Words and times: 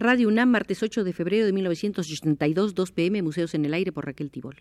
Radio 0.00 0.28
UNAM, 0.28 0.48
martes 0.48 0.82
8 0.82 1.04
de 1.04 1.12
febrero 1.12 1.44
de 1.44 1.52
1982, 1.52 2.74
2 2.74 2.92
pm, 2.92 3.20
Museos 3.20 3.54
en 3.54 3.66
el 3.66 3.74
Aire 3.74 3.92
por 3.92 4.06
Raquel 4.06 4.30
Tibol. 4.30 4.56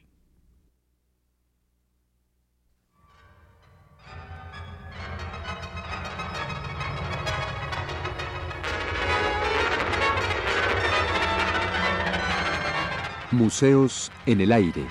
Museos 13.31 14.12
en 14.26 14.42
el 14.42 14.51
Aire. 14.51 14.85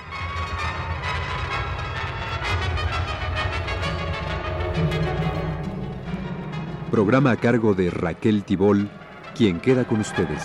Programa 6.89 7.29
a 7.29 7.37
cargo 7.37 7.75
de 7.75 7.91
Raquel 7.91 8.43
Tibol, 8.43 8.89
quien 9.39 9.61
queda 9.61 9.85
con 9.85 10.01
ustedes. 10.01 10.43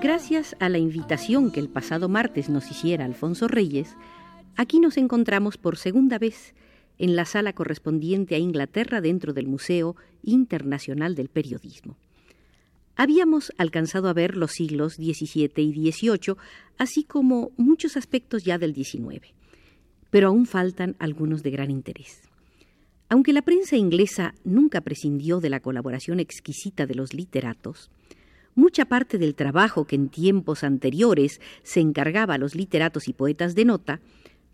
Gracias 0.00 0.56
a 0.58 0.70
la 0.70 0.78
invitación 0.78 1.50
que 1.50 1.60
el 1.60 1.68
pasado 1.68 2.08
martes 2.08 2.48
nos 2.48 2.70
hiciera 2.70 3.04
Alfonso 3.04 3.46
Reyes, 3.46 3.94
aquí 4.56 4.80
nos 4.80 4.96
encontramos 4.96 5.58
por 5.58 5.76
segunda 5.76 6.18
vez 6.18 6.54
en 6.96 7.14
la 7.14 7.26
sala 7.26 7.52
correspondiente 7.52 8.36
a 8.36 8.38
Inglaterra 8.38 9.02
dentro 9.02 9.34
del 9.34 9.46
Museo 9.46 9.96
Internacional 10.22 11.14
del 11.14 11.28
Periodismo. 11.28 11.98
Habíamos 12.96 13.52
alcanzado 13.58 14.08
a 14.08 14.14
ver 14.14 14.36
los 14.36 14.52
siglos 14.52 14.94
XVII 14.94 15.52
y 15.56 15.92
XVIII, 15.92 16.36
así 16.78 17.04
como 17.04 17.52
muchos 17.58 17.96
aspectos 17.96 18.42
ya 18.42 18.56
del 18.56 18.74
XIX, 18.74 19.20
pero 20.10 20.28
aún 20.28 20.46
faltan 20.46 20.96
algunos 20.98 21.42
de 21.42 21.50
gran 21.50 21.70
interés. 21.70 22.22
Aunque 23.08 23.34
la 23.34 23.42
prensa 23.42 23.76
inglesa 23.76 24.34
nunca 24.44 24.80
prescindió 24.80 25.40
de 25.40 25.50
la 25.50 25.60
colaboración 25.60 26.20
exquisita 26.20 26.86
de 26.86 26.94
los 26.94 27.12
literatos, 27.12 27.90
mucha 28.54 28.86
parte 28.86 29.18
del 29.18 29.34
trabajo 29.34 29.84
que 29.84 29.94
en 29.94 30.08
tiempos 30.08 30.64
anteriores 30.64 31.40
se 31.62 31.80
encargaba 31.80 32.34
a 32.34 32.38
los 32.38 32.54
literatos 32.54 33.08
y 33.08 33.12
poetas 33.12 33.54
de 33.54 33.66
nota 33.66 34.00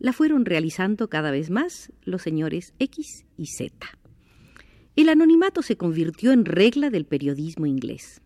la 0.00 0.12
fueron 0.12 0.44
realizando 0.44 1.08
cada 1.08 1.30
vez 1.30 1.48
más 1.48 1.92
los 2.02 2.22
señores 2.22 2.74
X 2.80 3.24
y 3.38 3.46
Z. 3.46 3.86
El 4.96 5.08
anonimato 5.08 5.62
se 5.62 5.76
convirtió 5.76 6.32
en 6.32 6.44
regla 6.44 6.90
del 6.90 7.06
periodismo 7.06 7.66
inglés. 7.66 8.20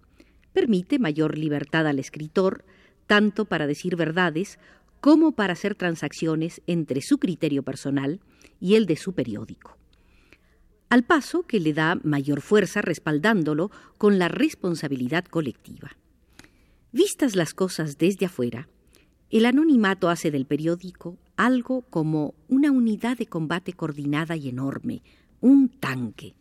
Permite 0.56 0.98
mayor 0.98 1.36
libertad 1.36 1.86
al 1.86 1.98
escritor, 1.98 2.64
tanto 3.06 3.44
para 3.44 3.66
decir 3.66 3.94
verdades 3.94 4.58
como 5.02 5.32
para 5.32 5.52
hacer 5.52 5.74
transacciones 5.74 6.62
entre 6.66 7.02
su 7.02 7.18
criterio 7.18 7.62
personal 7.62 8.20
y 8.58 8.76
el 8.76 8.86
de 8.86 8.96
su 8.96 9.12
periódico. 9.12 9.76
Al 10.88 11.04
paso 11.04 11.42
que 11.42 11.60
le 11.60 11.74
da 11.74 12.00
mayor 12.02 12.40
fuerza 12.40 12.80
respaldándolo 12.80 13.70
con 13.98 14.18
la 14.18 14.28
responsabilidad 14.28 15.26
colectiva. 15.26 15.90
Vistas 16.90 17.36
las 17.36 17.52
cosas 17.52 17.98
desde 17.98 18.24
afuera, 18.24 18.66
el 19.28 19.44
anonimato 19.44 20.08
hace 20.08 20.30
del 20.30 20.46
periódico 20.46 21.18
algo 21.36 21.82
como 21.82 22.32
una 22.48 22.70
unidad 22.70 23.18
de 23.18 23.26
combate 23.26 23.74
coordinada 23.74 24.36
y 24.36 24.48
enorme, 24.48 25.02
un 25.42 25.68
tanque. 25.68 26.34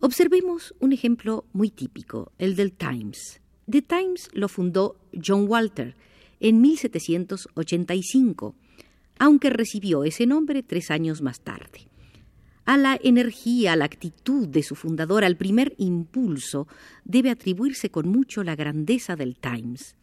Observemos 0.00 0.74
un 0.80 0.92
ejemplo 0.92 1.46
muy 1.52 1.70
típico, 1.70 2.32
el 2.38 2.56
del 2.56 2.72
Times. 2.72 3.40
The 3.70 3.82
Times 3.82 4.28
lo 4.32 4.48
fundó 4.48 4.96
John 5.24 5.46
Walter 5.48 5.96
en 6.40 6.60
1785, 6.60 8.54
aunque 9.18 9.50
recibió 9.50 10.04
ese 10.04 10.26
nombre 10.26 10.62
tres 10.62 10.90
años 10.90 11.22
más 11.22 11.40
tarde. 11.40 11.88
A 12.66 12.76
la 12.76 12.98
energía, 13.02 13.72
a 13.72 13.76
la 13.76 13.84
actitud 13.84 14.48
de 14.48 14.62
su 14.62 14.74
fundador, 14.74 15.24
al 15.24 15.36
primer 15.36 15.74
impulso, 15.78 16.66
debe 17.04 17.30
atribuirse 17.30 17.90
con 17.90 18.08
mucho 18.08 18.42
la 18.42 18.56
grandeza 18.56 19.16
del 19.16 19.36
Times. 19.36 19.96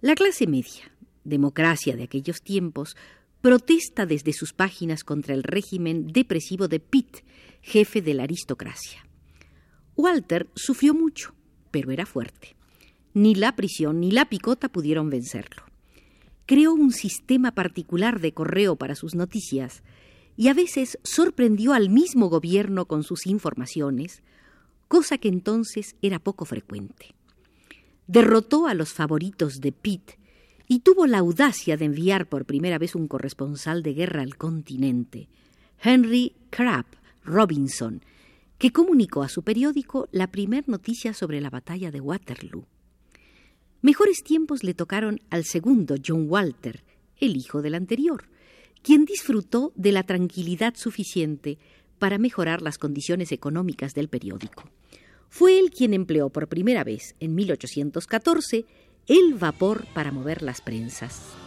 La 0.00 0.14
clase 0.14 0.46
media, 0.46 0.92
democracia 1.24 1.96
de 1.96 2.04
aquellos 2.04 2.42
tiempos, 2.42 2.96
protesta 3.40 4.06
desde 4.06 4.32
sus 4.32 4.54
páginas 4.54 5.04
contra 5.04 5.34
el 5.34 5.42
régimen 5.42 6.06
depresivo 6.06 6.68
de 6.68 6.80
Pitt, 6.80 7.18
jefe 7.60 8.00
de 8.00 8.14
la 8.14 8.22
aristocracia. 8.24 9.04
Walter 9.96 10.48
sufrió 10.54 10.94
mucho, 10.94 11.34
pero 11.70 11.90
era 11.90 12.06
fuerte. 12.06 12.56
Ni 13.12 13.34
la 13.34 13.54
prisión 13.54 14.00
ni 14.00 14.10
la 14.10 14.28
picota 14.28 14.68
pudieron 14.68 15.10
vencerlo. 15.10 15.62
Creó 16.46 16.74
un 16.74 16.92
sistema 16.92 17.52
particular 17.52 18.20
de 18.20 18.32
correo 18.32 18.76
para 18.76 18.96
sus 18.96 19.14
noticias 19.14 19.82
y 20.36 20.48
a 20.48 20.54
veces 20.54 20.98
sorprendió 21.04 21.72
al 21.72 21.90
mismo 21.90 22.28
gobierno 22.28 22.86
con 22.86 23.04
sus 23.04 23.26
informaciones, 23.26 24.22
cosa 24.88 25.18
que 25.18 25.28
entonces 25.28 25.96
era 26.02 26.18
poco 26.18 26.44
frecuente. 26.44 27.14
Derrotó 28.06 28.66
a 28.66 28.74
los 28.74 28.92
favoritos 28.92 29.60
de 29.60 29.72
Pitt 29.72 30.12
y 30.66 30.80
tuvo 30.80 31.06
la 31.06 31.18
audacia 31.18 31.76
de 31.76 31.84
enviar 31.84 32.28
por 32.28 32.44
primera 32.44 32.78
vez 32.78 32.94
un 32.94 33.06
corresponsal 33.06 33.82
de 33.82 33.94
guerra 33.94 34.22
al 34.22 34.36
continente, 34.36 35.28
Henry 35.80 36.34
Crabb 36.50 36.86
Robinson, 37.24 38.02
que 38.58 38.72
comunicó 38.72 39.22
a 39.22 39.28
su 39.28 39.42
periódico 39.42 40.08
la 40.12 40.28
primer 40.28 40.68
noticia 40.68 41.14
sobre 41.14 41.40
la 41.40 41.50
batalla 41.50 41.90
de 41.90 42.00
Waterloo. 42.00 42.66
Mejores 43.82 44.22
tiempos 44.22 44.64
le 44.64 44.74
tocaron 44.74 45.20
al 45.30 45.44
segundo 45.44 45.96
John 46.04 46.26
Walter, 46.28 46.84
el 47.18 47.36
hijo 47.36 47.62
del 47.62 47.74
anterior, 47.74 48.28
quien 48.82 49.04
disfrutó 49.04 49.72
de 49.76 49.92
la 49.92 50.04
tranquilidad 50.04 50.74
suficiente 50.76 51.58
para 51.98 52.18
mejorar 52.18 52.62
las 52.62 52.78
condiciones 52.78 53.32
económicas 53.32 53.94
del 53.94 54.08
periódico. 54.08 54.64
Fue 55.28 55.58
él 55.58 55.70
quien 55.70 55.94
empleó 55.94 56.30
por 56.30 56.48
primera 56.48 56.84
vez, 56.84 57.14
en 57.20 57.34
1814, 57.34 58.64
el 59.06 59.34
vapor 59.34 59.86
para 59.94 60.12
mover 60.12 60.42
las 60.42 60.60
prensas. 60.60 61.43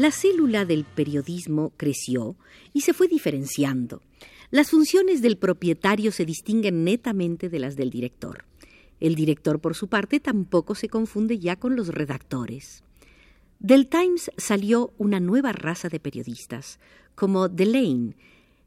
La 0.00 0.12
célula 0.12 0.64
del 0.64 0.84
periodismo 0.84 1.74
creció 1.76 2.34
y 2.72 2.80
se 2.80 2.94
fue 2.94 3.06
diferenciando. 3.06 4.00
Las 4.50 4.70
funciones 4.70 5.20
del 5.20 5.36
propietario 5.36 6.10
se 6.10 6.24
distinguen 6.24 6.84
netamente 6.84 7.50
de 7.50 7.58
las 7.58 7.76
del 7.76 7.90
director. 7.90 8.46
El 8.98 9.14
director, 9.14 9.60
por 9.60 9.74
su 9.74 9.88
parte, 9.88 10.18
tampoco 10.18 10.74
se 10.74 10.88
confunde 10.88 11.38
ya 11.38 11.56
con 11.56 11.76
los 11.76 11.88
redactores. 11.88 12.82
Del 13.58 13.88
Times 13.88 14.30
salió 14.38 14.94
una 14.96 15.20
nueva 15.20 15.52
raza 15.52 15.90
de 15.90 16.00
periodistas, 16.00 16.80
como 17.14 17.50
Delane, 17.50 18.16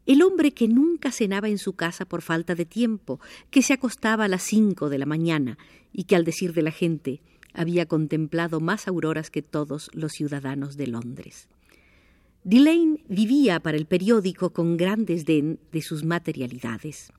el 0.06 0.22
hombre 0.22 0.54
que 0.54 0.68
nunca 0.68 1.12
cenaba 1.12 1.50
en 1.50 1.58
su 1.58 1.74
casa 1.74 2.06
por 2.06 2.22
falta 2.22 2.54
de 2.54 2.66
tiempo, 2.66 3.20
que 3.50 3.64
se 3.64 3.74
acostaba 3.74 4.26
a 4.26 4.28
las 4.28 4.44
cinco 4.44 4.88
de 4.88 5.00
la 5.00 5.08
mañana 5.08 5.58
y 5.92 6.04
que, 6.04 6.16
al 6.16 6.26
decir 6.26 6.54
de 6.54 6.62
la 6.62 6.72
gente, 6.72 7.24
había 7.54 7.86
contemplado 7.86 8.60
más 8.60 8.88
auroras 8.88 9.30
que 9.30 9.42
todos 9.42 9.90
los 9.94 10.14
ciudadanos 10.14 10.78
de 10.78 10.88
Londres. 10.88 11.48
Delane 12.44 13.04
vivía 13.08 13.60
para 13.62 13.78
el 13.78 13.86
periódico 13.86 14.52
con 14.52 14.76
gran 14.76 15.06
desdén 15.06 15.60
de 15.72 15.82
sus 15.82 16.04
materialidades. 16.04 17.14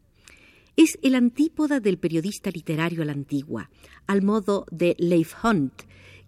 Es 0.76 0.98
el 1.02 1.14
antípoda 1.14 1.80
del 1.80 1.98
periodista 1.98 2.50
literario 2.50 3.02
a 3.02 3.04
la 3.06 3.12
antigua, 3.12 3.70
al 4.06 4.22
modo 4.22 4.66
de 4.70 4.96
Leif 4.98 5.34
Hunt, 5.42 5.72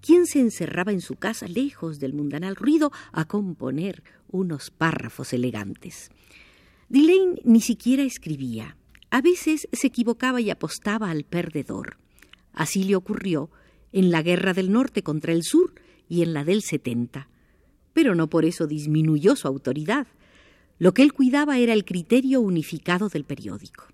quien 0.01 0.27
se 0.27 0.41
encerraba 0.41 0.93
en 0.93 1.01
su 1.01 1.17
casa 1.17 1.49
lejos 1.49 1.99
del 1.99 2.15
mundanal 2.15 2.57
ruido 2.57 2.93
a 3.13 3.27
componer 3.27 4.03
unos 4.29 4.71
párrafos 4.71 5.33
elegantes. 5.33 6.11
Delane 6.89 7.41
ni 7.45 7.61
siquiera 7.61 8.03
escribía. 8.03 8.77
A 9.11 9.21
veces 9.21 9.69
se 9.73 9.89
equivocaba 9.89 10.41
y 10.41 10.51
apostaba 10.51 11.11
al 11.11 11.25
perdedor. 11.25 11.99
Así 12.53 12.85
le 12.85 12.97
ocurrió 12.97 13.51
en 13.97 14.11
la 14.11 14.23
Guerra 14.23 14.53
del 14.53 14.71
Norte 14.71 15.03
contra 15.03 15.33
el 15.33 15.43
Sur 15.43 15.73
y 16.07 16.21
en 16.21 16.35
la 16.35 16.45
del 16.45 16.61
70. 16.61 17.31
Pero 17.95 18.15
no 18.15 18.29
por 18.29 18.45
eso 18.45 18.67
disminuyó 18.67 19.37
su 19.37 19.49
autoridad. 19.49 20.07
Lo 20.79 20.93
que 20.93 21.03
él 21.03 21.15
cuidaba 21.15 21.59
era 21.59 21.73
el 21.73 21.87
criterio 21.87 22.43
unificado 22.43 23.09
del 23.09 23.25
periódico. 23.25 23.85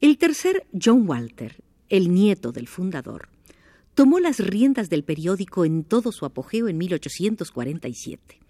El 0.00 0.18
tercer 0.18 0.66
John 0.72 1.08
Walter, 1.08 1.62
el 1.88 2.12
nieto 2.12 2.50
del 2.50 2.66
fundador, 2.66 3.28
tomó 3.94 4.18
las 4.18 4.40
riendas 4.40 4.90
del 4.90 5.04
periódico 5.04 5.64
en 5.64 5.84
todo 5.84 6.10
su 6.10 6.24
apogeo 6.24 6.66
en 6.66 6.76
1847. 6.76 8.40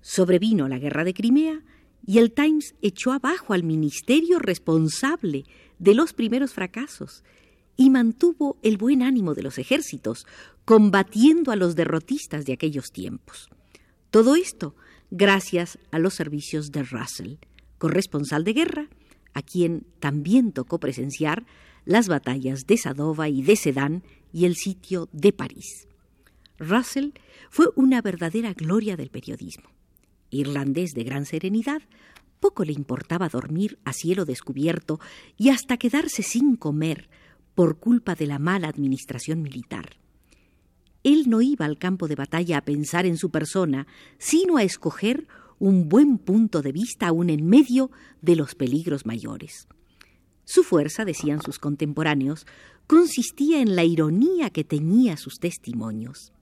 Sobrevino 0.00 0.68
la 0.68 0.78
guerra 0.78 1.04
de 1.04 1.12
Crimea 1.12 1.60
y 2.06 2.16
el 2.16 2.32
Times 2.32 2.74
echó 2.80 3.12
abajo 3.12 3.52
al 3.52 3.62
ministerio 3.62 4.38
responsable 4.38 5.44
de 5.78 5.94
los 5.94 6.14
primeros 6.14 6.54
fracasos 6.54 7.22
y 7.76 7.90
mantuvo 7.90 8.58
el 8.62 8.76
buen 8.76 9.02
ánimo 9.02 9.34
de 9.34 9.42
los 9.42 9.58
ejércitos, 9.58 10.26
combatiendo 10.64 11.50
a 11.50 11.56
los 11.56 11.74
derrotistas 11.74 12.44
de 12.44 12.52
aquellos 12.52 12.92
tiempos. 12.92 13.48
Todo 14.10 14.36
esto 14.36 14.74
gracias 15.10 15.78
a 15.90 15.98
los 15.98 16.14
servicios 16.14 16.72
de 16.72 16.82
Russell, 16.82 17.34
corresponsal 17.78 18.44
de 18.44 18.52
guerra, 18.52 18.88
a 19.34 19.42
quien 19.42 19.86
también 20.00 20.52
tocó 20.52 20.78
presenciar 20.78 21.44
las 21.84 22.08
batallas 22.08 22.66
de 22.66 22.76
Sadova 22.76 23.28
y 23.28 23.42
de 23.42 23.56
Sedan 23.56 24.02
y 24.32 24.44
el 24.46 24.56
sitio 24.56 25.08
de 25.12 25.32
París. 25.32 25.88
Russell 26.58 27.10
fue 27.50 27.66
una 27.74 28.00
verdadera 28.00 28.52
gloria 28.52 28.96
del 28.96 29.10
periodismo. 29.10 29.70
Irlandés 30.30 30.92
de 30.94 31.04
gran 31.04 31.26
serenidad, 31.26 31.82
poco 32.40 32.64
le 32.64 32.72
importaba 32.72 33.28
dormir 33.28 33.78
a 33.84 33.92
cielo 33.92 34.24
descubierto 34.24 35.00
y 35.36 35.50
hasta 35.50 35.76
quedarse 35.76 36.22
sin 36.22 36.56
comer 36.56 37.08
por 37.54 37.78
culpa 37.78 38.14
de 38.14 38.26
la 38.26 38.38
mala 38.38 38.68
administración 38.68 39.42
militar. 39.42 39.96
Él 41.02 41.24
no 41.28 41.42
iba 41.42 41.64
al 41.64 41.78
campo 41.78 42.08
de 42.08 42.14
batalla 42.14 42.58
a 42.58 42.64
pensar 42.64 43.06
en 43.06 43.16
su 43.16 43.30
persona, 43.30 43.86
sino 44.18 44.56
a 44.56 44.62
escoger 44.62 45.26
un 45.58 45.88
buen 45.88 46.18
punto 46.18 46.62
de 46.62 46.72
vista 46.72 47.08
aún 47.08 47.30
en 47.30 47.46
medio 47.46 47.90
de 48.20 48.36
los 48.36 48.54
peligros 48.54 49.06
mayores. 49.06 49.68
Su 50.44 50.64
fuerza, 50.64 51.04
decían 51.04 51.40
sus 51.40 51.58
contemporáneos, 51.58 52.46
consistía 52.86 53.60
en 53.60 53.76
la 53.76 53.84
ironía 53.84 54.50
que 54.50 54.64
teñía 54.64 55.16
sus 55.16 55.38
testimonios. 55.38 56.32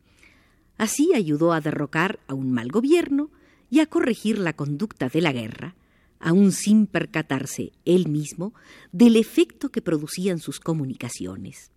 Así 0.79 1.11
ayudó 1.15 1.53
a 1.53 1.61
derrocar 1.61 2.21
a 2.27 2.35
un 2.35 2.53
mal 2.53 2.71
gobierno 2.71 3.31
y 3.69 3.81
a 3.81 3.87
corregir 3.87 4.39
la 4.39 4.55
conducta 4.55 5.09
de 5.09 5.21
la 5.21 5.33
guerra, 5.33 5.77
aun 6.21 6.53
sin 6.53 6.87
percatarse 6.87 7.73
él 7.85 8.09
mismo 8.09 8.55
del 8.93 9.17
efecto 9.17 9.71
que 9.71 9.83
producían 9.83 10.39
sus 10.39 10.61
comunicaciones. 10.61 11.73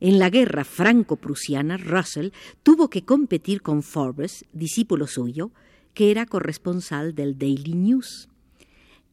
En 0.00 0.20
la 0.20 0.30
guerra 0.30 0.64
franco-prusiana, 0.64 1.76
Russell 1.76 2.30
tuvo 2.62 2.88
que 2.88 3.04
competir 3.04 3.62
con 3.62 3.82
Forbes, 3.82 4.44
discípulo 4.52 5.08
suyo, 5.08 5.50
que 5.92 6.12
era 6.12 6.24
corresponsal 6.24 7.16
del 7.16 7.36
Daily 7.36 7.74
News. 7.74 8.28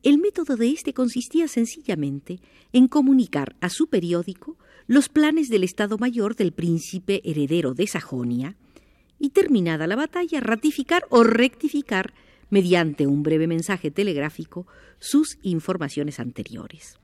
El 0.04 0.20
método 0.20 0.56
de 0.56 0.70
este 0.70 0.94
consistía 0.94 1.48
sencillamente 1.48 2.40
en 2.72 2.88
comunicar 2.88 3.56
a 3.62 3.70
su 3.70 3.88
periódico 3.88 4.56
los 4.86 5.10
planes 5.10 5.50
del 5.50 5.64
Estado 5.64 5.98
Mayor 5.98 6.36
del 6.36 6.52
príncipe 6.52 7.22
heredero 7.24 7.74
de 7.74 7.88
Sajonia 7.88 8.56
y, 9.18 9.30
terminada 9.30 9.88
la 9.88 9.96
batalla, 9.96 10.40
ratificar 10.42 11.08
o 11.10 11.24
rectificar 11.24 12.14
mediante 12.56 13.06
un 13.06 13.22
breve 13.22 13.48
mensaje 13.48 13.92
telegráfico 13.92 14.66
sus 14.98 15.38
informaciones 15.42 16.22
anteriores. 16.22 16.98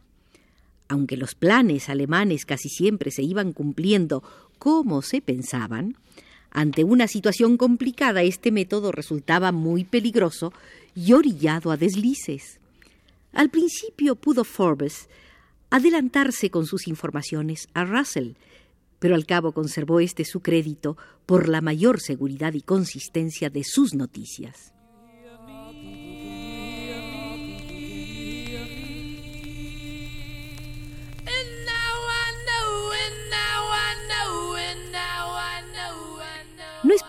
Aunque 0.88 1.18
los 1.18 1.36
planes 1.36 1.90
alemanes 1.90 2.46
casi 2.46 2.70
siempre 2.70 3.12
se 3.12 3.22
iban 3.22 3.52
cumpliendo 3.52 4.24
como 4.60 5.02
se 5.02 5.20
pensaban, 5.20 5.98
ante 6.52 6.86
una 6.86 7.10
situación 7.10 7.58
complicada 7.58 8.24
este 8.24 8.50
método 8.50 8.94
resultaba 8.94 9.52
muy 9.52 9.84
peligroso 9.84 10.54
y 10.96 11.12
orillado 11.12 11.72
a 11.72 11.76
deslices. 11.76 12.62
Al 13.34 13.50
principio 13.50 14.16
pudo 14.16 14.46
Forbes 14.46 15.10
adelantarse 15.70 16.50
con 16.50 16.66
sus 16.66 16.88
informaciones 16.88 17.68
a 17.74 17.84
Russell, 17.84 18.36
pero 19.00 19.16
al 19.16 19.26
cabo 19.26 19.52
conservó 19.52 20.00
este 20.00 20.24
su 20.24 20.40
crédito 20.40 20.96
por 21.26 21.50
la 21.50 21.60
mayor 21.60 22.00
seguridad 22.00 22.54
y 22.54 22.62
consistencia 22.62 23.50
de 23.50 23.66
sus 23.66 23.94
noticias. 23.94 24.72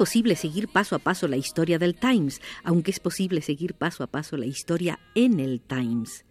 Posible 0.03 0.35
seguir 0.35 0.67
paso 0.67 0.97
a 0.97 0.99
paso 0.99 1.29
la 1.29 1.37
historia 1.37 1.79
del 1.79 1.95
Times, 1.95 2.41
aunque 2.65 2.91
es 2.91 2.99
posible 2.99 3.41
seguir 3.41 3.75
paso 3.75 4.03
a 4.03 4.09
paso 4.09 4.37
la 4.37 4.47
historia 4.47 4.99
en 5.15 5.39
el 5.39 5.61
Times. 5.61 6.25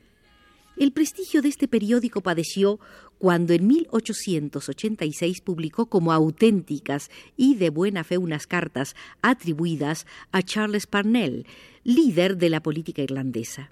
El 0.76 0.92
prestigio 0.92 1.42
de 1.42 1.48
este 1.48 1.70
periódico 1.70 2.20
padeció 2.20 2.82
cuando 3.18 3.54
en 3.54 3.68
1886 3.68 5.40
publicó 5.40 5.86
como 5.86 6.12
auténticas 6.12 7.10
y 7.38 7.56
de 7.56 7.70
buena 7.70 8.04
fe 8.04 8.18
unas 8.18 8.46
cartas 8.46 8.94
atribuidas 9.22 10.06
a 10.34 10.42
Charles 10.42 10.86
Parnell, 10.86 11.46
líder 11.86 12.36
de 12.36 12.50
la 12.50 12.62
política 12.62 13.04
irlandesa. 13.04 13.72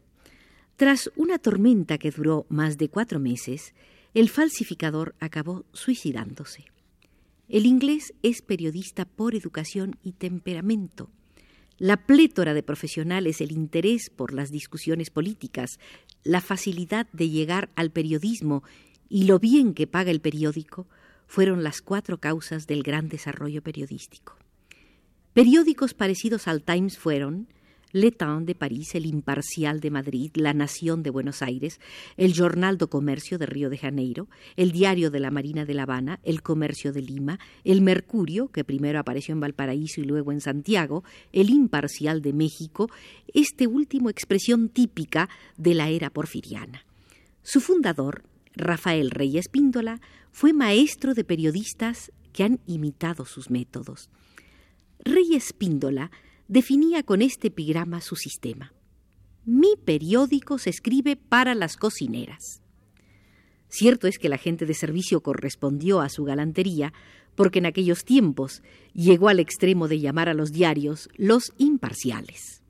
Tras 0.77 1.11
una 1.17 1.39
tormenta 1.39 1.97
que 1.97 2.11
duró 2.11 2.45
más 2.47 2.77
de 2.77 2.87
cuatro 2.87 3.19
meses, 3.19 3.73
el 4.13 4.29
falsificador 4.29 5.13
acabó 5.19 5.65
suicidándose. 5.73 6.67
El 7.49 7.65
inglés 7.65 8.13
es 8.21 8.43
periodista 8.43 9.05
por 9.05 9.33
educación 9.33 9.95
y 10.03 10.11
temperamento. 10.11 11.09
La 11.79 11.97
plétora 12.05 12.53
de 12.53 12.61
profesionales, 12.61 13.41
el 13.41 13.51
interés 13.51 14.11
por 14.11 14.33
las 14.35 14.51
discusiones 14.51 15.09
políticas, 15.09 15.79
la 16.23 16.41
facilidad 16.41 17.07
de 17.11 17.29
llegar 17.29 17.71
al 17.75 17.89
periodismo 17.89 18.63
y 19.09 19.23
lo 19.23 19.39
bien 19.39 19.73
que 19.73 19.87
paga 19.87 20.11
el 20.11 20.21
periódico 20.21 20.85
fueron 21.25 21.63
las 21.63 21.81
cuatro 21.81 22.19
causas 22.19 22.67
del 22.67 22.83
gran 22.83 23.09
desarrollo 23.09 23.63
periodístico. 23.63 24.37
Periódicos 25.33 25.95
parecidos 25.95 26.47
al 26.47 26.61
Times 26.61 26.99
fueron 26.99 27.47
Temps 27.91 28.45
de 28.45 28.55
París, 28.55 28.93
El 28.95 29.05
Imparcial 29.05 29.79
de 29.79 29.89
Madrid, 29.89 30.31
La 30.35 30.53
Nación 30.53 31.01
de 31.01 31.09
Buenos 31.09 31.41
Aires, 31.41 31.79
el 32.17 32.37
Jornal 32.37 32.77
do 32.77 32.89
Comercio 32.89 33.37
de 33.37 33.45
Río 33.45 33.69
de 33.69 33.77
Janeiro, 33.77 34.27
el 34.55 34.71
Diario 34.71 35.09
de 35.09 35.19
la 35.19 35.31
Marina 35.31 35.65
de 35.65 35.73
La 35.73 35.83
Habana, 35.83 36.19
El 36.23 36.41
Comercio 36.41 36.93
de 36.93 37.01
Lima, 37.01 37.39
el 37.63 37.81
Mercurio, 37.81 38.49
que 38.49 38.63
primero 38.63 38.99
apareció 38.99 39.33
en 39.33 39.39
Valparaíso 39.39 40.01
y 40.01 40.05
luego 40.05 40.31
en 40.31 40.41
Santiago, 40.41 41.03
el 41.31 41.49
Imparcial 41.49 42.21
de 42.21 42.33
México, 42.33 42.89
este 43.33 43.65
último 43.67 44.09
expresión 44.09 44.69
típica 44.69 45.29
de 45.57 45.73
la 45.73 45.89
era 45.89 46.09
porfiriana. 46.09 46.85
Su 47.41 47.59
fundador, 47.59 48.23
Rafael 48.55 49.09
Reyes 49.09 49.49
Píndola, 49.49 49.99
fue 50.31 50.53
maestro 50.53 51.13
de 51.13 51.23
periodistas 51.23 52.11
que 52.33 52.43
han 52.43 52.59
imitado 52.67 53.25
sus 53.25 53.49
métodos. 53.49 54.09
Reyes 55.03 55.53
Píndola 55.53 56.11
definía 56.49 57.03
con 57.03 57.21
este 57.21 57.47
epigrama 57.47 58.01
su 58.01 58.15
sistema. 58.15 58.73
Mi 59.45 59.75
periódico 59.85 60.57
se 60.57 60.71
escribe 60.71 61.15
para 61.15 61.55
las 61.55 61.77
cocineras. 61.77 62.61
Cierto 63.69 64.07
es 64.07 64.17
que 64.17 64.29
la 64.29 64.39
gente 64.39 64.65
de 64.65 64.73
servicio 64.73 65.21
correspondió 65.21 66.01
a 66.01 66.09
su 66.09 66.23
galantería, 66.23 66.91
porque 67.35 67.59
en 67.59 67.67
aquellos 67.67 68.03
tiempos 68.03 68.63
llegó 68.93 69.29
al 69.29 69.39
extremo 69.39 69.87
de 69.87 69.99
llamar 69.99 70.27
a 70.27 70.33
los 70.33 70.51
diarios 70.51 71.07
los 71.15 71.53
imparciales. 71.59 72.63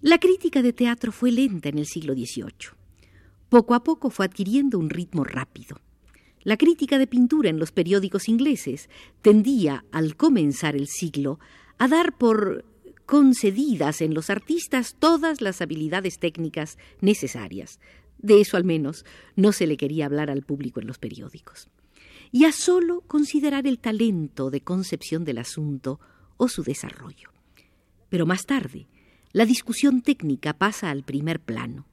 La 0.00 0.18
crítica 0.18 0.62
de 0.62 0.72
teatro 0.72 1.12
fue 1.12 1.30
lenta 1.30 1.68
en 1.68 1.78
el 1.78 1.86
siglo 1.86 2.12
XVIII. 2.12 2.76
Poco 3.48 3.74
a 3.74 3.84
poco 3.84 4.10
fue 4.10 4.26
adquiriendo 4.26 4.80
un 4.80 4.90
ritmo 4.90 5.22
rápido. 5.22 5.80
La 6.42 6.56
crítica 6.56 6.98
de 6.98 7.06
pintura 7.06 7.50
en 7.50 7.60
los 7.60 7.70
periódicos 7.70 8.28
ingleses 8.28 8.90
tendía, 9.22 9.84
al 9.92 10.16
comenzar 10.16 10.74
el 10.74 10.88
siglo, 10.88 11.38
a 11.78 11.88
dar 11.88 12.16
por 12.16 12.64
concedidas 13.06 14.00
en 14.00 14.14
los 14.14 14.30
artistas 14.30 14.96
todas 14.98 15.40
las 15.40 15.60
habilidades 15.60 16.18
técnicas 16.18 16.78
necesarias. 17.00 17.78
De 18.18 18.40
eso 18.40 18.56
al 18.56 18.64
menos 18.64 19.04
no 19.36 19.52
se 19.52 19.66
le 19.66 19.76
quería 19.76 20.06
hablar 20.06 20.30
al 20.30 20.42
público 20.42 20.80
en 20.80 20.86
los 20.86 20.98
periódicos. 20.98 21.68
Y 22.30 22.44
a 22.44 22.52
solo 22.52 23.02
considerar 23.02 23.66
el 23.66 23.78
talento 23.78 24.50
de 24.50 24.62
concepción 24.62 25.24
del 25.24 25.38
asunto 25.38 26.00
o 26.36 26.48
su 26.48 26.62
desarrollo. 26.62 27.30
Pero 28.08 28.24
más 28.24 28.46
tarde, 28.46 28.86
la 29.32 29.44
discusión 29.44 30.02
técnica 30.02 30.54
pasa 30.54 30.90
al 30.90 31.02
primer 31.02 31.40
plano. 31.40 31.86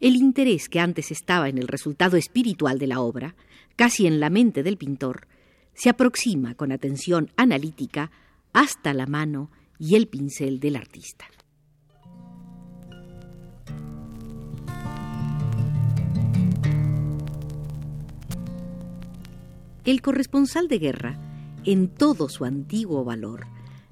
El 0.00 0.14
interés 0.16 0.68
que 0.68 0.80
antes 0.80 1.10
estaba 1.10 1.48
en 1.48 1.58
el 1.58 1.66
resultado 1.66 2.16
espiritual 2.16 2.78
de 2.78 2.86
la 2.86 3.00
obra, 3.00 3.34
casi 3.74 4.06
en 4.06 4.20
la 4.20 4.30
mente 4.30 4.62
del 4.62 4.76
pintor, 4.76 5.26
se 5.74 5.90
aproxima 5.90 6.54
con 6.54 6.72
atención 6.72 7.30
analítica 7.36 8.10
hasta 8.52 8.94
la 8.94 9.06
mano 9.06 9.50
y 9.78 9.94
el 9.94 10.08
pincel 10.08 10.60
del 10.60 10.76
artista. 10.76 11.26
El 19.84 20.02
corresponsal 20.02 20.68
de 20.68 20.78
guerra, 20.78 21.18
en 21.64 21.88
todo 21.88 22.28
su 22.28 22.44
antiguo 22.44 23.04
valor, 23.04 23.46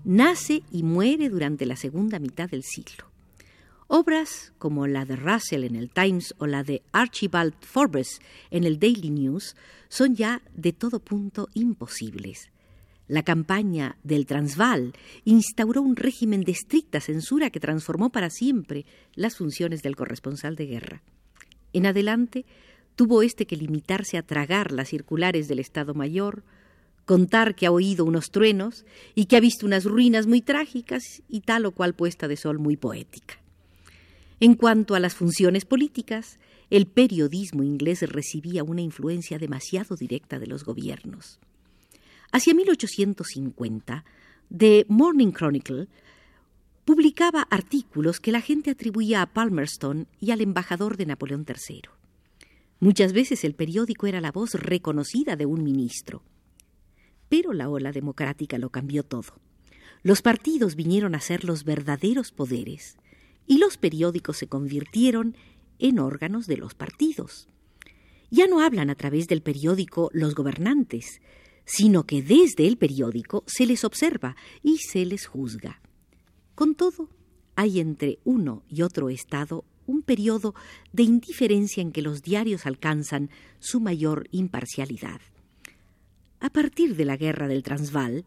nace 0.05 0.63
y 0.71 0.83
muere 0.83 1.31
durante 1.31 1.65
la 1.65 1.77
segunda 1.77 2.19
mitad 2.19 2.51
del 2.51 2.65
siglo. 2.65 3.07
Obras 3.89 4.53
como 4.59 4.87
la 4.87 5.05
de 5.05 5.17
Russell 5.17 5.65
en 5.65 5.75
el 5.75 5.91
Times 5.91 6.35
o 6.39 6.47
la 6.47 6.65
de 6.65 6.83
Archibald 6.93 7.55
Forbes 7.61 8.21
en 8.51 8.65
el 8.65 8.79
Daily 8.79 9.11
News 9.11 9.57
son 9.89 10.17
ya 10.17 10.43
de 10.55 10.73
todo 10.73 11.01
punto 11.01 11.49
imposibles. 11.55 12.51
La 13.09 13.23
campaña 13.23 13.97
del 14.03 14.27
Transvaal 14.27 14.93
instauró 15.25 15.81
un 15.83 15.95
régimen 15.95 16.43
de 16.43 16.53
estricta 16.53 17.01
censura 17.01 17.51
que 17.51 17.61
transformó 17.61 18.11
para 18.11 18.31
siempre 18.31 18.85
las 19.15 19.37
funciones 19.37 19.83
del 19.83 19.95
corresponsal 19.95 20.57
de 20.57 20.67
guerra. 20.67 21.03
En 21.73 21.87
adelante, 21.87 22.45
tuvo 22.97 23.23
éste 23.23 23.47
que 23.47 23.57
limitarse 23.57 24.19
a 24.19 24.23
tragar 24.23 24.73
las 24.73 24.89
circulares 24.89 25.47
del 25.47 25.61
Estado 25.61 25.95
Mayor, 25.95 26.43
contar 27.05 27.55
que 27.55 27.67
ha 27.67 27.71
oído 27.71 28.05
unos 28.05 28.31
truenos 28.31 28.85
y 29.15 29.27
que 29.27 29.37
ha 29.37 29.41
visto 29.41 29.67
unas 29.67 29.85
ruinas 29.85 30.27
muy 30.27 30.41
trágicas 30.41 31.23
y 31.29 31.43
tal 31.43 31.67
o 31.67 31.73
cual 31.73 31.95
puesta 31.95 32.27
de 32.27 32.37
sol 32.37 32.59
muy 32.59 32.77
poética. 32.77 33.39
En 34.41 34.55
cuanto 34.55 34.97
a 34.97 35.01
las 35.01 35.15
funciones 35.15 35.65
políticas, 35.65 36.41
el 36.71 36.87
periodismo 36.87 37.63
inglés 37.63 38.03
recibía 38.03 38.65
una 38.65 38.83
influencia 38.83 39.39
demasiado 39.39 39.95
directa 39.95 40.41
de 40.41 40.49
los 40.49 40.65
gobiernos. 40.65 41.39
Hacia 42.33 42.55
1850, 42.55 44.05
The 44.57 44.87
Morning 44.89 45.33
Chronicle 45.33 45.89
publicaba 46.85 47.43
artículos 47.51 48.21
que 48.21 48.33
la 48.33 48.41
gente 48.41 48.71
atribuía 48.71 49.23
a 49.23 49.27
Palmerston 49.27 50.07
y 50.21 50.31
al 50.31 50.41
embajador 50.41 50.97
de 50.97 51.07
Napoleón 51.07 51.45
III. 51.49 51.83
Muchas 52.79 53.13
veces 53.13 53.43
el 53.45 53.55
periódico 53.55 54.07
era 54.07 54.21
la 54.21 54.33
voz 54.33 54.55
reconocida 54.55 55.35
de 55.35 55.47
un 55.47 55.65
ministro. 55.65 56.23
Pero 57.29 57.53
la 57.53 57.69
ola 57.69 57.91
democrática 57.91 58.59
lo 58.59 58.71
cambió 58.71 59.03
todo. 59.03 59.41
Los 60.03 60.23
partidos 60.23 60.77
vinieron 60.77 61.15
a 61.15 61.21
ser 61.21 61.45
los 61.45 61.65
verdaderos 61.65 62.31
poderes 62.31 62.97
y 63.47 63.59
los 63.59 63.79
periódicos 63.79 64.37
se 64.37 64.47
convirtieron 64.47 65.37
en 65.79 65.99
órganos 65.99 66.47
de 66.47 66.57
los 66.57 66.75
partidos. 66.75 67.49
Ya 68.31 68.47
no 68.47 68.61
hablan 68.61 68.91
a 68.91 68.95
través 68.95 69.27
del 69.27 69.43
periódico 69.43 70.11
los 70.13 70.35
gobernantes, 70.35 71.21
sino 71.67 72.05
que 72.05 72.23
desde 72.23 72.67
el 72.67 72.79
periódico 72.79 73.45
se 73.47 73.67
les 73.67 73.85
observa 73.85 74.37
y 74.63 74.79
se 74.79 75.05
les 75.05 75.27
juzga. 75.27 75.83
Con 76.55 76.75
todo, 76.75 77.11
hay 77.57 77.81
entre 77.81 78.19
uno 78.25 78.63
y 78.71 78.83
otro 78.83 79.11
Estado 79.11 79.65
un 79.87 80.03
periodo 80.03 80.55
de 80.93 81.03
indiferencia 81.03 81.81
en 81.81 81.93
que 81.93 82.03
los 82.03 82.23
diarios 82.23 82.67
alcanzan 82.67 83.31
su 83.59 83.81
mayor 83.81 84.29
imparcialidad. 84.31 85.21
A 86.41 86.51
partir 86.51 86.97
de 86.97 87.05
la 87.05 87.17
guerra 87.17 87.49
del 87.49 87.63
Transvaal, 87.63 88.25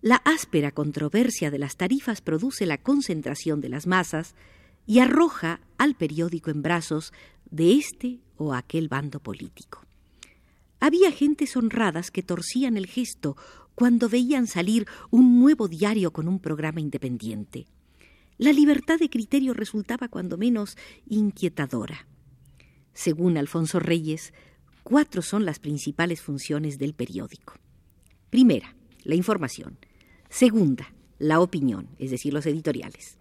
la 0.00 0.16
áspera 0.16 0.70
controversia 0.70 1.50
de 1.50 1.58
las 1.58 1.76
tarifas 1.76 2.20
produce 2.20 2.66
la 2.66 2.78
concentración 2.78 3.60
de 3.60 3.68
las 3.68 3.86
masas 3.86 4.34
y 4.86 5.00
arroja 5.00 5.60
al 5.76 5.94
periódico 5.94 6.50
en 6.50 6.62
brazos 6.62 7.12
de 7.50 7.74
este 7.74 8.20
o 8.36 8.54
aquel 8.54 8.88
bando 8.88 9.20
político. 9.20 9.87
Había 10.80 11.10
gentes 11.10 11.56
honradas 11.56 12.10
que 12.10 12.22
torcían 12.22 12.76
el 12.76 12.86
gesto 12.86 13.36
cuando 13.74 14.08
veían 14.08 14.46
salir 14.46 14.86
un 15.10 15.38
nuevo 15.38 15.68
diario 15.68 16.12
con 16.12 16.28
un 16.28 16.40
programa 16.40 16.80
independiente. 16.80 17.66
La 18.36 18.52
libertad 18.52 18.98
de 18.98 19.10
criterio 19.10 19.54
resultaba 19.54 20.08
cuando 20.08 20.36
menos 20.36 20.76
inquietadora. 21.06 22.06
Según 22.92 23.36
Alfonso 23.36 23.80
Reyes, 23.80 24.32
cuatro 24.82 25.22
son 25.22 25.44
las 25.44 25.58
principales 25.58 26.20
funciones 26.22 26.78
del 26.78 26.94
periódico. 26.94 27.54
Primera, 28.30 28.74
la 29.02 29.14
información. 29.14 29.78
Segunda, 30.28 30.92
la 31.18 31.40
opinión, 31.40 31.88
es 31.98 32.10
decir, 32.10 32.32
los 32.32 32.46
editoriales. 32.46 33.18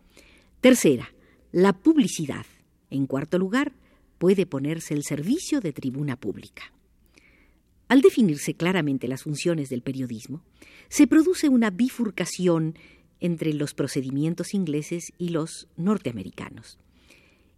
Tercera, 0.61 1.13
la 1.51 1.73
publicidad. 1.73 2.45
En 2.89 3.05
cuarto 3.05 3.37
lugar, 3.39 3.73
puede 4.17 4.45
ponerse 4.45 4.93
el 4.93 5.03
servicio 5.03 5.61
de 5.61 5.73
tribuna 5.73 6.15
pública. 6.15 6.73
Al 7.87 8.01
definirse 8.01 8.53
claramente 8.53 9.07
las 9.07 9.23
funciones 9.23 9.69
del 9.69 9.81
periodismo, 9.81 10.43
se 10.89 11.07
produce 11.07 11.49
una 11.49 11.69
bifurcación 11.69 12.77
entre 13.19 13.53
los 13.53 13.73
procedimientos 13.73 14.53
ingleses 14.53 15.13
y 15.17 15.29
los 15.29 15.67
norteamericanos. 15.77 16.77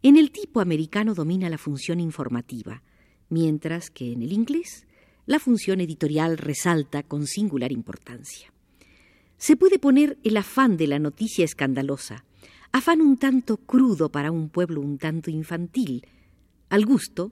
En 0.01 0.17
el 0.17 0.31
tipo 0.31 0.62
americano 0.62 1.13
domina 1.13 1.50
la 1.50 1.57
función 1.57 2.00
informativa, 2.00 2.83
mientras 3.29 3.89
que 3.89 4.13
en 4.13 4.21
el 4.21 4.31
inglés 4.31 4.86
la 5.25 5.39
función 5.39 5.81
editorial 5.81 6.38
resalta 6.38 7.03
con 7.03 7.27
singular 7.27 7.71
importancia. 7.71 8.53
Se 9.38 9.55
puede 9.55 9.79
poner 9.79 10.17
el 10.24 10.38
afán 10.38 10.77
de 10.77 10.88
la 10.88 11.00
noticia 11.00 11.45
escandalosa, 11.45 12.24
afán 12.71 13.01
un 13.01 13.17
tanto 13.17 13.57
crudo 13.57 14.09
para 14.09 14.31
un 14.31 14.50
pueblo 14.50 14.81
un 14.81 14.98
tanto 14.98 15.29
infantil, 15.31 16.05
al 16.69 16.86
gusto, 16.86 17.31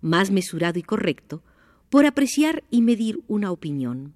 más 0.00 0.30
mesurado 0.30 0.78
y 0.78 0.82
correcto, 0.82 1.42
por 1.90 2.06
apreciar 2.06 2.62
y 2.70 2.82
medir 2.82 3.20
una 3.26 3.50
opinión, 3.50 4.14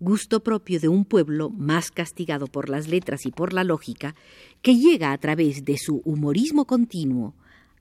gusto 0.00 0.42
propio 0.42 0.80
de 0.80 0.88
un 0.88 1.04
pueblo 1.04 1.48
más 1.48 1.92
castigado 1.92 2.48
por 2.48 2.68
las 2.68 2.88
letras 2.88 3.24
y 3.24 3.30
por 3.30 3.52
la 3.52 3.62
lógica, 3.62 4.16
que 4.62 4.76
llega 4.76 5.12
a 5.12 5.18
través 5.18 5.64
de 5.64 5.78
su 5.78 6.02
humorismo 6.04 6.66
continuo 6.66 7.34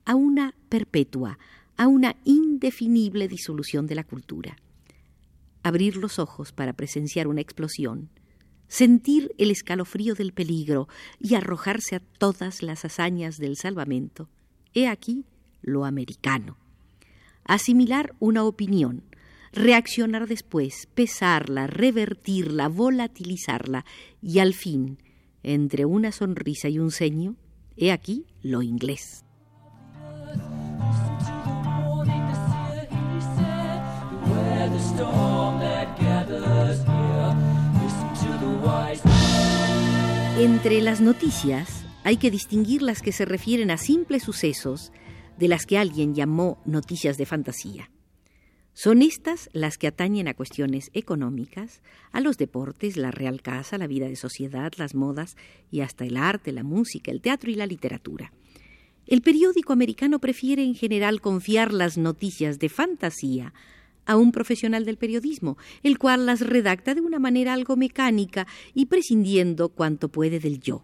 a 0.06 0.16
una 0.16 0.54
perpetua, 0.70 1.40
a 1.78 1.88
una 1.88 2.16
indefinible 2.24 3.28
disolución 3.28 3.88
de 3.88 3.96
la 3.96 4.04
cultura. 4.04 4.56
Abrir 5.64 5.98
los 5.98 6.20
ojos 6.20 6.52
para 6.52 6.74
presenciar 6.74 7.28
una 7.28 7.42
explosión, 7.42 8.10
sentir 8.68 9.34
el 9.40 9.50
escalofrío 9.50 10.14
del 10.14 10.34
peligro 10.34 10.88
y 11.20 11.34
arrojarse 11.34 11.96
a 11.96 12.00
todas 12.00 12.62
las 12.62 12.86
hazañas 12.86 13.38
del 13.38 13.58
salvamento, 13.58 14.30
he 14.76 14.88
aquí 14.88 15.26
lo 15.64 15.86
americano. 15.86 16.58
Asimilar 17.46 18.14
una 18.20 18.44
opinión, 18.44 19.04
reaccionar 19.54 20.28
después, 20.28 20.88
pesarla, 20.94 21.68
revertirla, 21.68 22.68
volatilizarla 22.68 23.86
y 24.22 24.40
al 24.40 24.54
fin, 24.54 24.98
entre 25.44 25.86
una 25.86 26.12
sonrisa 26.12 26.70
y 26.70 26.80
un 26.80 26.92
ceño, 26.92 27.36
he 27.78 27.92
aquí 27.92 28.26
lo 28.42 28.62
inglés. 28.62 29.24
Entre 40.40 40.82
las 40.82 41.00
noticias 41.00 41.86
hay 42.04 42.18
que 42.18 42.32
distinguir 42.32 42.82
las 42.82 43.02
que 43.02 43.12
se 43.12 43.24
refieren 43.24 43.72
a 43.72 43.78
simples 43.78 44.24
sucesos 44.24 44.92
de 45.38 45.48
las 45.48 45.66
que 45.66 45.78
alguien 45.78 46.16
llamó 46.16 46.58
noticias 46.66 47.18
de 47.18 47.26
fantasía. 47.26 47.90
Son 48.74 49.04
estas 49.04 49.50
las 49.54 49.78
que 49.78 49.88
atañen 49.88 50.28
a 50.28 50.34
cuestiones 50.34 50.90
económicas, 50.94 51.82
a 52.12 52.22
los 52.22 52.38
deportes, 52.38 52.98
la 52.98 53.12
real 53.12 53.42
casa, 53.42 53.78
la 53.78 53.86
vida 53.86 54.08
de 54.08 54.16
sociedad, 54.16 54.72
las 54.78 54.96
modas 54.96 55.38
y 55.70 55.82
hasta 55.82 56.06
el 56.06 56.18
arte, 56.18 56.52
la 56.52 56.64
música, 56.64 57.12
el 57.12 57.22
teatro 57.22 57.52
y 57.52 57.56
la 57.56 57.68
literatura. 57.68 58.34
El 59.06 59.22
periódico 59.22 59.74
americano 59.74 60.20
prefiere 60.20 60.64
en 60.64 60.74
general 60.74 61.22
confiar 61.22 61.72
las 61.72 61.98
noticias 61.98 62.58
de 62.58 62.70
fantasía 62.70 63.54
a 64.06 64.18
un 64.18 64.32
profesional 64.32 64.86
del 64.86 64.98
periodismo, 64.98 65.58
el 65.84 66.00
cual 66.00 66.26
las 66.26 66.42
redacta 66.42 66.96
de 66.96 67.02
una 67.02 67.20
manera 67.20 67.54
algo 67.54 67.76
mecánica 67.76 68.48
y 68.74 68.88
prescindiendo 68.88 69.70
cuanto 69.70 70.10
puede 70.10 70.40
del 70.40 70.60
yo. 70.60 70.84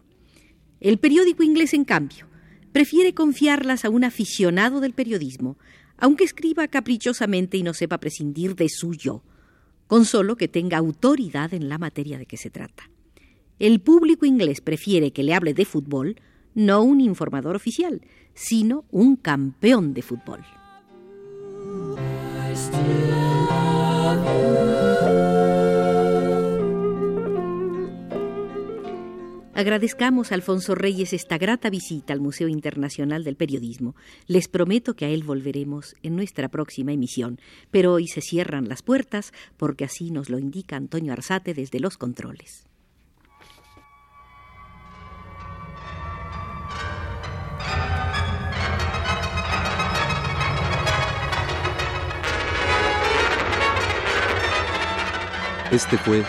El 0.80 0.98
periódico 0.98 1.42
inglés, 1.42 1.74
en 1.74 1.84
cambio, 1.84 2.28
prefiere 2.72 3.14
confiarlas 3.14 3.84
a 3.84 3.90
un 3.90 4.04
aficionado 4.04 4.80
del 4.80 4.92
periodismo, 4.92 5.58
aunque 6.00 6.24
escriba 6.24 6.66
caprichosamente 6.68 7.56
y 7.56 7.62
no 7.62 7.74
sepa 7.74 7.98
prescindir 7.98 8.56
de 8.56 8.68
su 8.68 8.94
yo, 8.94 9.22
con 9.86 10.04
solo 10.04 10.36
que 10.36 10.48
tenga 10.48 10.78
autoridad 10.78 11.54
en 11.54 11.68
la 11.68 11.78
materia 11.78 12.18
de 12.18 12.26
que 12.26 12.36
se 12.36 12.50
trata. 12.50 12.90
El 13.58 13.80
público 13.80 14.24
inglés 14.24 14.60
prefiere 14.60 15.12
que 15.12 15.22
le 15.22 15.34
hable 15.34 15.52
de 15.52 15.66
fútbol, 15.66 16.16
no 16.54 16.82
un 16.82 17.00
informador 17.00 17.56
oficial, 17.56 18.00
sino 18.34 18.84
un 18.90 19.16
campeón 19.16 19.92
de 19.92 20.02
fútbol. 20.02 20.40
Agradezcamos 29.52 30.30
a 30.30 30.36
Alfonso 30.36 30.74
Reyes 30.74 31.12
esta 31.12 31.36
grata 31.36 31.70
visita 31.70 32.12
al 32.12 32.20
Museo 32.20 32.48
Internacional 32.48 33.24
del 33.24 33.36
Periodismo. 33.36 33.96
Les 34.26 34.48
prometo 34.48 34.94
que 34.94 35.06
a 35.06 35.08
él 35.08 35.24
volveremos 35.24 35.96
en 36.02 36.14
nuestra 36.14 36.48
próxima 36.48 36.92
emisión, 36.92 37.40
pero 37.70 37.92
hoy 37.92 38.06
se 38.06 38.20
cierran 38.20 38.68
las 38.68 38.82
puertas 38.82 39.32
porque 39.56 39.84
así 39.84 40.12
nos 40.12 40.30
lo 40.30 40.38
indica 40.38 40.76
Antonio 40.76 41.12
Arzate 41.12 41.52
desde 41.52 41.80
los 41.80 41.98
controles. 41.98 42.64
Este 55.72 55.98
fue 55.98 56.24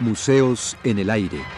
Museos 0.00 0.76
en 0.84 0.98
el 0.98 1.10
Aire. 1.10 1.57